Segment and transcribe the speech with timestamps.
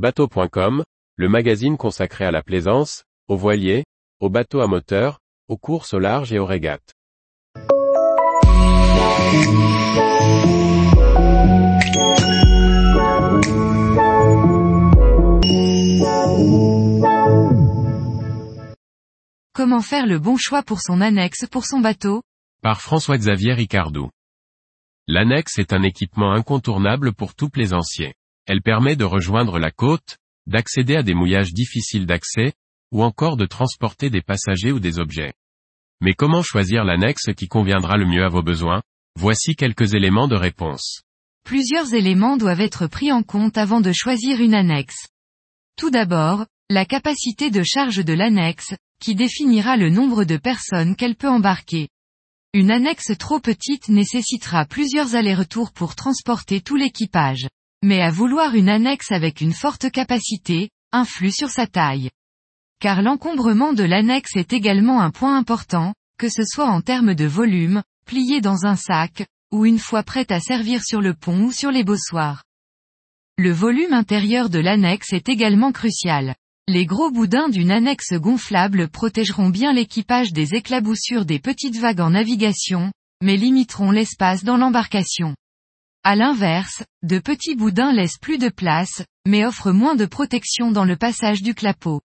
[0.00, 0.82] Bateau.com,
[1.16, 3.84] le magazine consacré à la plaisance, aux voiliers,
[4.18, 6.94] aux bateaux à moteur, aux courses au large et aux régates.
[19.52, 22.22] Comment faire le bon choix pour son annexe pour son bateau?
[22.62, 24.08] Par François-Xavier Ricardou.
[25.06, 28.14] L'annexe est un équipement incontournable pour tout plaisancier.
[28.46, 30.16] Elle permet de rejoindre la côte,
[30.46, 32.52] d'accéder à des mouillages difficiles d'accès,
[32.92, 35.32] ou encore de transporter des passagers ou des objets.
[36.00, 38.82] Mais comment choisir l'annexe qui conviendra le mieux à vos besoins?
[39.18, 41.02] Voici quelques éléments de réponse.
[41.44, 45.08] Plusieurs éléments doivent être pris en compte avant de choisir une annexe.
[45.76, 51.16] Tout d'abord, la capacité de charge de l'annexe, qui définira le nombre de personnes qu'elle
[51.16, 51.88] peut embarquer.
[52.52, 57.46] Une annexe trop petite nécessitera plusieurs allers-retours pour transporter tout l'équipage.
[57.82, 62.10] Mais à vouloir une annexe avec une forte capacité, influe sur sa taille.
[62.78, 67.24] Car l'encombrement de l'annexe est également un point important, que ce soit en termes de
[67.24, 71.52] volume, plié dans un sac, ou une fois prête à servir sur le pont ou
[71.52, 72.44] sur les bossoirs.
[73.38, 76.34] Le volume intérieur de l'annexe est également crucial.
[76.68, 82.10] Les gros boudins d'une annexe gonflable protégeront bien l'équipage des éclaboussures des petites vagues en
[82.10, 85.34] navigation, mais limiteront l'espace dans l'embarcation.
[86.02, 90.86] À l'inverse, de petits boudins laissent plus de place, mais offrent moins de protection dans
[90.86, 92.00] le passage du clapot.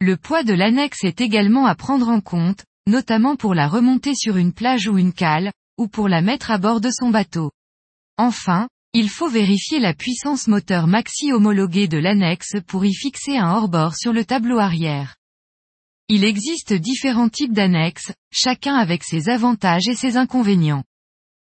[0.00, 4.36] Le poids de l'annexe est également à prendre en compte, notamment pour la remonter sur
[4.36, 7.50] une plage ou une cale, ou pour la mettre à bord de son bateau.
[8.18, 13.50] Enfin, il faut vérifier la puissance moteur maxi homologuée de l'annexe pour y fixer un
[13.50, 15.16] hors-bord sur le tableau arrière.
[16.08, 20.84] Il existe différents types d'annexes, chacun avec ses avantages et ses inconvénients.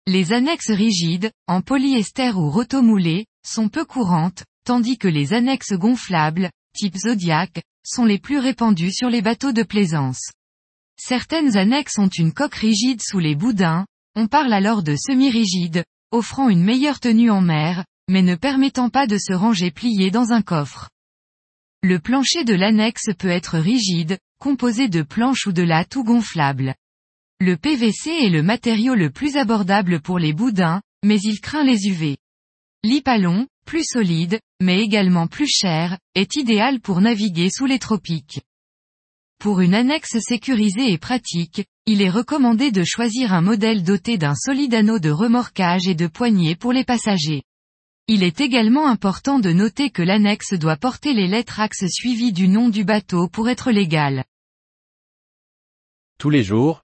[0.08, 6.50] Les annexes rigides, en polyester ou rotomoulées, sont peu courantes, tandis que les annexes gonflables,
[6.74, 10.32] type Zodiac, sont les plus répandues sur les bateaux de plaisance.
[10.98, 16.50] Certaines annexes ont une coque rigide sous les boudins, on parle alors de semi-rigide, offrant
[16.50, 20.42] une meilleure tenue en mer, mais ne permettant pas de se ranger plié dans un
[20.42, 20.90] coffre.
[21.84, 26.74] Le plancher de l'annexe peut être rigide, composé de planches ou de lattes ou gonflable.
[27.44, 31.88] Le PVC est le matériau le plus abordable pour les boudins, mais il craint les
[31.88, 32.18] UV.
[32.84, 38.41] L'hypalon, plus solide, mais également plus cher, est idéal pour naviguer sous les tropiques.
[39.40, 44.35] Pour une annexe sécurisée et pratique, il est recommandé de choisir un modèle doté d'un
[44.35, 47.41] solide anneau de remorquage et de poignées pour les passagers.
[48.07, 52.47] Il est également important de noter que l'annexe doit porter les lettres axes suivies du
[52.47, 54.25] nom du bateau pour être légale.
[56.19, 56.84] Tous les jours,